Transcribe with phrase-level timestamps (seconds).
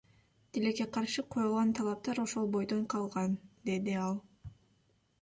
[0.53, 3.31] Тилекке каршы, коюлган талаптар ошол бойдон калган,—
[3.67, 4.15] деди ал.